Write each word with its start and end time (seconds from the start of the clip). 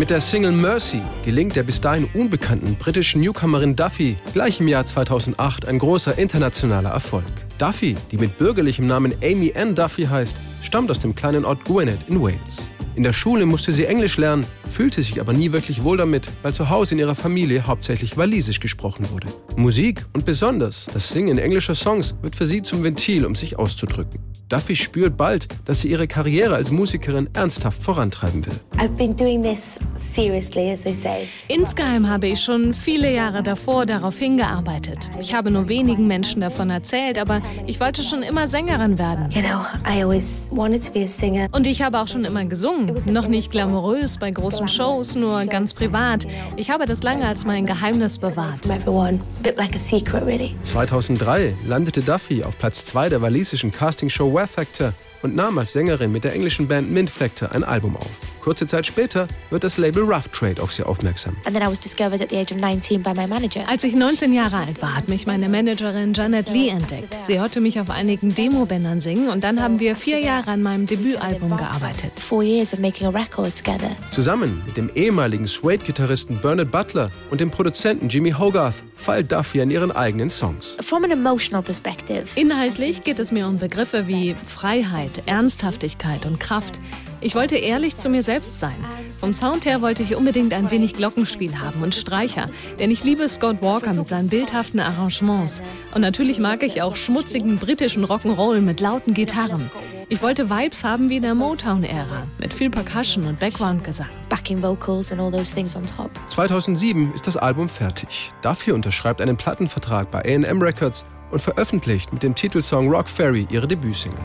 Mit 0.00 0.08
der 0.08 0.22
Single 0.22 0.52
Mercy 0.52 1.02
gelingt 1.26 1.56
der 1.56 1.62
bis 1.62 1.78
dahin 1.78 2.08
unbekannten 2.14 2.74
britischen 2.76 3.20
Newcomerin 3.20 3.76
Duffy 3.76 4.16
gleich 4.32 4.58
im 4.58 4.66
Jahr 4.66 4.86
2008 4.86 5.68
ein 5.68 5.78
großer 5.78 6.16
internationaler 6.16 6.88
Erfolg. 6.88 7.26
Duffy, 7.58 7.96
die 8.10 8.16
mit 8.16 8.38
bürgerlichem 8.38 8.86
Namen 8.86 9.12
Amy 9.22 9.52
Ann 9.54 9.74
Duffy 9.74 10.04
heißt, 10.04 10.36
stammt 10.62 10.90
aus 10.90 11.00
dem 11.00 11.14
kleinen 11.14 11.44
Ort 11.44 11.64
Gwynedd 11.66 12.08
in 12.08 12.22
Wales. 12.22 12.66
In 12.94 13.02
der 13.02 13.12
Schule 13.12 13.44
musste 13.44 13.72
sie 13.72 13.84
Englisch 13.84 14.16
lernen, 14.16 14.46
fühlte 14.70 15.02
sich 15.02 15.20
aber 15.20 15.32
nie 15.32 15.52
wirklich 15.52 15.84
wohl 15.84 15.96
damit, 15.96 16.28
weil 16.42 16.52
zu 16.52 16.70
Hause 16.70 16.94
in 16.94 17.00
ihrer 17.00 17.14
Familie 17.14 17.66
hauptsächlich 17.66 18.16
Walisisch 18.16 18.60
gesprochen 18.60 19.10
wurde. 19.10 19.28
Musik 19.56 20.06
und 20.12 20.24
besonders 20.24 20.86
das 20.92 21.10
Singen 21.10 21.38
englischer 21.38 21.74
Songs 21.74 22.14
wird 22.22 22.36
für 22.36 22.46
sie 22.46 22.62
zum 22.62 22.82
Ventil, 22.82 23.26
um 23.26 23.34
sich 23.34 23.58
auszudrücken. 23.58 24.20
Duffy 24.50 24.74
spürt 24.74 25.16
bald, 25.16 25.46
dass 25.64 25.80
sie 25.80 25.88
ihre 25.88 26.08
Karriere 26.08 26.56
als 26.56 26.72
Musikerin 26.72 27.28
ernsthaft 27.34 27.80
vorantreiben 27.80 28.44
will. 28.44 28.58
I've 28.78 28.96
been 28.96 29.16
doing 29.16 29.42
this 29.42 29.78
seriously, 29.94 30.72
as 30.72 30.82
they 30.82 30.92
say. 30.92 31.28
Insgeheim 31.46 32.08
habe 32.08 32.26
ich 32.26 32.40
schon 32.40 32.74
viele 32.74 33.14
Jahre 33.14 33.44
davor 33.44 33.86
darauf 33.86 34.18
hingearbeitet. 34.18 35.08
Ich 35.20 35.34
habe 35.34 35.52
nur 35.52 35.68
wenigen 35.68 36.08
Menschen 36.08 36.40
davon 36.40 36.68
erzählt, 36.70 37.16
aber 37.16 37.42
ich 37.66 37.78
wollte 37.78 38.02
schon 38.02 38.24
immer 38.24 38.48
Sängerin 38.48 38.98
werden. 38.98 39.30
You 39.30 39.42
know, 39.42 39.60
I 39.88 40.02
always 40.02 40.48
wanted 40.50 40.84
to 40.84 40.90
be 40.90 41.04
a 41.04 41.06
singer. 41.06 41.46
Und 41.52 41.68
ich 41.68 41.82
habe 41.82 42.00
auch 42.00 42.08
schon 42.08 42.24
immer 42.24 42.44
gesungen. 42.44 42.92
Noch 43.06 43.28
nicht 43.28 43.52
glamourös 43.52 44.18
bei 44.18 44.32
großen 44.32 44.59
Shows, 44.68 45.14
nur 45.16 45.44
ganz 45.46 45.74
privat. 45.74 46.26
Ich 46.56 46.70
habe 46.70 46.86
das 46.86 47.02
lange 47.02 47.26
als 47.26 47.44
mein 47.44 47.66
Geheimnis 47.66 48.18
bewahrt. 48.18 48.64
From 48.64 48.76
everyone, 48.76 49.20
a 49.40 49.42
bit 49.42 49.56
like 49.56 49.74
a 49.74 49.78
secret, 49.78 50.24
really. 50.26 50.54
2003 50.62 51.54
landete 51.66 52.02
Duffy 52.02 52.42
auf 52.42 52.56
Platz 52.58 52.84
2 52.86 53.08
der 53.08 53.22
walisischen 53.22 53.70
Castingshow 53.70 54.32
Wear 54.32 54.46
Factor 54.46 54.92
und 55.22 55.34
nahm 55.34 55.58
als 55.58 55.72
Sängerin 55.72 56.12
mit 56.12 56.24
der 56.24 56.34
englischen 56.34 56.68
Band 56.68 56.90
Mint 56.90 57.10
Factor 57.10 57.52
ein 57.52 57.64
Album 57.64 57.96
auf. 57.96 58.10
Kurze 58.40 58.66
Zeit 58.66 58.86
später 58.86 59.28
wird 59.50 59.64
das 59.64 59.78
Label 59.78 60.02
Rough 60.02 60.28
Trade 60.28 60.62
auf 60.62 60.72
sie 60.72 60.82
aufmerksam. 60.82 61.36
And 61.44 61.54
then 61.54 61.62
I 61.62 61.70
was 61.70 61.80
discovered 61.80 62.20
at 62.20 62.30
the 62.30 62.36
age 62.36 62.52
of 62.52 62.58
19 62.58 63.02
by 63.02 63.12
my 63.14 63.26
manager. 63.26 63.68
Als 63.68 63.84
ich 63.84 63.94
19 63.94 64.32
Jahre 64.32 64.56
alt 64.56 64.80
war, 64.80 64.96
hat 64.96 65.08
mich 65.08 65.26
meine 65.26 65.48
Managerin 65.48 66.12
Janet 66.12 66.48
Lee 66.50 66.68
entdeckt. 66.68 67.16
Sie 67.26 67.40
hörte 67.40 67.60
mich 67.60 67.80
auf 67.80 67.90
einigen 67.90 68.34
Demobändern 68.34 69.00
singen 69.00 69.28
und 69.28 69.44
dann 69.44 69.62
haben 69.62 69.80
wir 69.80 69.96
vier 69.96 70.18
Jahre 70.20 70.50
an 70.50 70.62
meinem 70.62 70.86
Debütalbum 70.86 71.56
gearbeitet. 71.56 72.12
Four 72.18 72.42
years 72.42 72.72
of 72.72 72.80
making 72.80 73.06
a 73.06 73.10
record 73.10 73.54
together. 73.56 73.96
Zusammen 74.10 74.62
mit 74.66 74.76
dem 74.76 74.90
ehemaligen 74.94 75.46
Suede-Gitarristen 75.46 76.38
Bernard 76.40 76.70
Butler 76.70 77.10
und 77.30 77.40
dem 77.40 77.50
Produzenten 77.50 78.08
Jimmy 78.08 78.32
Hogarth 78.32 78.76
feilt 79.00 79.32
Duffy 79.32 79.60
an 79.60 79.70
ihren 79.70 79.90
eigenen 79.90 80.30
Songs. 80.30 80.76
From 80.80 81.04
an 81.04 81.10
emotional 81.10 81.62
perspective, 81.62 82.24
Inhaltlich 82.36 83.02
geht 83.02 83.18
es 83.18 83.32
mir 83.32 83.46
um 83.46 83.58
Begriffe 83.58 84.06
wie 84.06 84.34
Freiheit, 84.34 85.22
Ernsthaftigkeit 85.26 86.26
und 86.26 86.38
Kraft. 86.38 86.80
Ich 87.20 87.34
wollte 87.34 87.56
ehrlich 87.56 87.96
zu 87.96 88.08
mir 88.08 88.22
selbst 88.22 88.60
sein. 88.60 88.76
Vom 89.18 89.34
Sound 89.34 89.66
her 89.66 89.82
wollte 89.82 90.02
ich 90.02 90.14
unbedingt 90.14 90.54
ein 90.54 90.70
wenig 90.70 90.94
Glockenspiel 90.94 91.58
haben 91.58 91.82
und 91.82 91.94
Streicher, 91.94 92.48
denn 92.78 92.90
ich 92.90 93.04
liebe 93.04 93.28
Scott 93.28 93.60
Walker 93.60 93.94
mit 93.94 94.08
seinen 94.08 94.28
bildhaften 94.28 94.80
Arrangements. 94.80 95.60
Und 95.94 96.00
natürlich 96.00 96.38
mag 96.38 96.62
ich 96.62 96.82
auch 96.82 96.96
schmutzigen 96.96 97.58
britischen 97.58 98.04
Rock'n'Roll 98.04 98.60
mit 98.60 98.80
lauten 98.80 99.12
Gitarren. 99.14 99.70
Ich 100.12 100.22
wollte 100.22 100.50
Vibes 100.50 100.82
haben 100.82 101.08
wie 101.08 101.18
in 101.18 101.22
der 101.22 101.36
Motown-Ära, 101.36 102.24
mit 102.40 102.52
viel 102.52 102.68
Percussion 102.68 103.26
und 103.26 103.38
Background-Gesang. 103.38 104.08
backing 104.28 104.60
vocals 104.60 105.12
and 105.12 105.20
all 105.20 105.30
those 105.30 105.54
things 105.54 105.76
on 105.76 105.86
top. 105.86 106.10
2007 106.28 107.12
ist 107.14 107.28
das 107.28 107.36
Album 107.36 107.68
fertig. 107.68 108.32
Duffy 108.42 108.72
unterschreibt 108.72 109.20
einen 109.20 109.36
Plattenvertrag 109.36 110.10
bei 110.10 110.18
A&M 110.20 110.60
Records 110.60 111.04
und 111.30 111.40
veröffentlicht 111.40 112.12
mit 112.12 112.24
dem 112.24 112.34
Titelsong 112.34 112.88
Rock 112.92 113.08
Ferry 113.08 113.46
ihre 113.52 113.68
Debütsingle. 113.68 114.18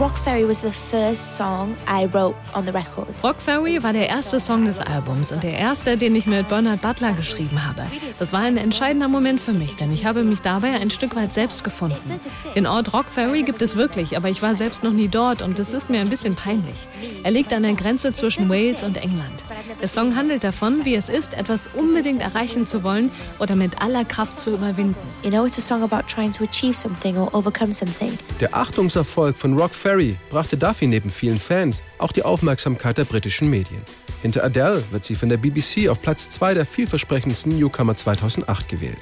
Rock 0.00 0.16
Ferry 0.18 0.44
was 0.44 0.60
the 0.60 0.72
first 0.72 1.36
song 1.36 1.76
I 1.86 2.06
wrote 2.06 2.34
on 2.52 2.66
the 2.66 2.72
record. 2.72 3.06
Rock 3.22 3.40
Ferry 3.40 3.80
war 3.80 3.92
der 3.92 4.08
erste 4.08 4.40
Song 4.40 4.64
des 4.64 4.80
Albums 4.80 5.30
und 5.30 5.44
der 5.44 5.56
erste, 5.56 5.96
den 5.96 6.16
ich 6.16 6.26
mit 6.26 6.48
Bernard 6.48 6.80
Butler 6.82 7.12
geschrieben 7.12 7.64
habe. 7.64 7.86
Das 8.18 8.32
war 8.32 8.40
ein 8.40 8.56
entscheidender 8.56 9.06
Moment 9.06 9.40
für 9.40 9.52
mich, 9.52 9.76
denn 9.76 9.92
ich 9.92 10.04
habe 10.04 10.24
mich 10.24 10.40
dabei 10.40 10.72
ein 10.72 10.90
Stück 10.90 11.14
weit 11.14 11.32
selbst 11.32 11.62
gefunden. 11.62 12.10
Den 12.56 12.66
Ort 12.66 12.92
Rock 12.92 13.08
Ferry 13.08 13.44
gibt 13.44 13.62
es 13.62 13.76
wirklich, 13.76 14.16
aber 14.16 14.28
ich 14.30 14.42
war 14.42 14.56
selbst 14.56 14.82
noch 14.82 14.92
nie 14.92 15.06
dort 15.06 15.42
und 15.42 15.60
es 15.60 15.72
ist 15.72 15.90
mir 15.90 16.00
ein 16.00 16.08
bisschen 16.08 16.34
peinlich. 16.34 16.88
Er 17.22 17.30
liegt 17.30 17.52
an 17.52 17.62
der 17.62 17.74
Grenze 17.74 18.10
zwischen 18.10 18.50
Wales 18.50 18.82
und 18.82 18.96
England. 18.96 19.44
Der 19.80 19.88
Song 19.88 20.16
handelt 20.16 20.44
davon, 20.44 20.84
wie 20.84 20.94
es 20.94 21.08
ist, 21.08 21.34
etwas 21.34 21.68
unbedingt 21.74 22.20
erreichen 22.20 22.66
zu 22.66 22.82
wollen 22.82 23.10
oder 23.38 23.54
mit 23.54 23.82
aller 23.82 24.04
Kraft 24.04 24.40
zu 24.40 24.54
überwinden. 24.54 24.96
You 25.22 25.30
know, 25.30 25.44
it's 25.44 25.58
a 25.58 25.60
song 25.60 25.82
about 25.82 26.06
trying 26.06 26.32
to 26.32 26.44
achieve 26.44 26.74
something 26.74 27.16
or 27.16 27.34
overcome 27.34 27.72
something. 27.72 28.16
Der 28.40 28.54
Achtungserfolg 28.54 29.36
von 29.36 29.58
Rock 29.58 29.74
Ferry 29.74 30.16
brachte 30.30 30.56
Duffy 30.56 30.86
neben 30.86 31.10
vielen 31.10 31.38
Fans 31.38 31.82
auch 31.98 32.12
die 32.12 32.22
Aufmerksamkeit 32.22 32.98
der 32.98 33.04
britischen 33.04 33.50
Medien. 33.50 33.82
Hinter 34.22 34.44
Adele 34.44 34.82
wird 34.90 35.04
sie 35.04 35.16
von 35.16 35.28
der 35.28 35.36
BBC 35.36 35.88
auf 35.88 36.00
Platz 36.00 36.30
2 36.30 36.54
der 36.54 36.66
vielversprechendsten 36.66 37.58
Newcomer 37.58 37.94
2008 37.94 38.68
gewählt. 38.68 38.98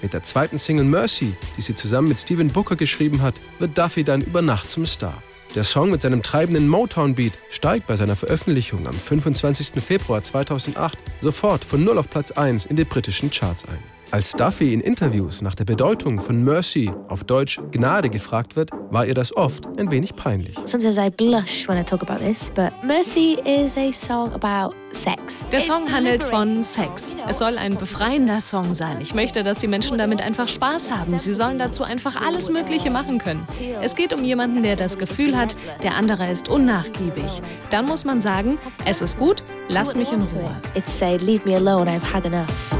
Mit 0.00 0.14
der 0.14 0.22
zweiten 0.22 0.58
Single 0.58 0.84
Mercy, 0.84 1.34
die 1.56 1.60
sie 1.60 1.74
zusammen 1.74 2.08
mit 2.08 2.18
Steven 2.18 2.48
Booker 2.48 2.76
geschrieben 2.76 3.22
hat, 3.22 3.34
wird 3.58 3.76
Duffy 3.76 4.02
dann 4.02 4.22
über 4.22 4.40
Nacht 4.40 4.70
zum 4.70 4.86
Star. 4.86 5.22
Der 5.54 5.64
Song 5.64 5.90
mit 5.90 6.00
seinem 6.00 6.22
treibenden 6.22 6.66
Motown-Beat 6.66 7.34
steigt 7.50 7.86
bei 7.86 7.94
seiner 7.94 8.16
Veröffentlichung 8.16 8.86
am 8.86 8.94
25. 8.94 9.82
Februar 9.82 10.22
2008 10.22 10.96
sofort 11.20 11.62
von 11.62 11.84
0 11.84 11.98
auf 11.98 12.08
Platz 12.08 12.30
1 12.30 12.64
in 12.64 12.76
den 12.76 12.86
britischen 12.86 13.30
Charts 13.30 13.68
ein. 13.68 14.01
Als 14.12 14.32
Duffy 14.32 14.74
in 14.74 14.82
Interviews 14.82 15.40
nach 15.40 15.54
der 15.54 15.64
Bedeutung 15.64 16.20
von 16.20 16.44
Mercy, 16.44 16.92
auf 17.08 17.24
Deutsch 17.24 17.58
Gnade, 17.70 18.10
gefragt 18.10 18.56
wird, 18.56 18.68
war 18.90 19.06
ihr 19.06 19.14
das 19.14 19.34
oft 19.34 19.66
ein 19.78 19.90
wenig 19.90 20.14
peinlich. 20.14 20.54
Sometimes 20.66 20.98
I 20.98 21.08
blush 21.08 21.66
when 21.66 21.78
I 21.78 21.82
talk 21.82 22.02
about 22.02 22.22
this, 22.22 22.50
but 22.50 22.72
Mercy 22.84 23.38
is 23.46 23.74
a 23.78 23.90
song 23.90 24.30
about 24.34 24.76
sex. 24.92 25.46
Der 25.50 25.62
Song 25.62 25.90
handelt 25.90 26.22
von 26.22 26.62
Sex. 26.62 27.16
Es 27.26 27.38
soll 27.38 27.56
ein 27.56 27.76
befreiender 27.76 28.42
Song 28.42 28.74
sein. 28.74 29.00
Ich 29.00 29.14
möchte, 29.14 29.44
dass 29.44 29.56
die 29.56 29.66
Menschen 29.66 29.96
damit 29.96 30.20
einfach 30.20 30.46
Spaß 30.46 30.92
haben. 30.92 31.18
Sie 31.18 31.32
sollen 31.32 31.58
dazu 31.58 31.82
einfach 31.82 32.14
alles 32.20 32.50
Mögliche 32.50 32.90
machen 32.90 33.16
können. 33.16 33.46
Es 33.80 33.96
geht 33.96 34.12
um 34.12 34.22
jemanden, 34.24 34.62
der 34.62 34.76
das 34.76 34.98
Gefühl 34.98 35.38
hat, 35.38 35.56
der 35.82 35.96
andere 35.96 36.30
ist 36.30 36.50
unnachgiebig. 36.50 37.40
Dann 37.70 37.86
muss 37.86 38.04
man 38.04 38.20
sagen, 38.20 38.58
es 38.84 39.00
ist 39.00 39.18
gut, 39.18 39.42
lass 39.70 39.96
mich 39.96 40.12
in 40.12 40.20
Ruhe. 40.20 40.54
It's 40.74 40.98
say, 40.98 41.16
leave 41.16 41.48
me 41.48 41.56
alone, 41.56 41.90
I've 41.90 42.12
had 42.12 42.26
enough. 42.26 42.76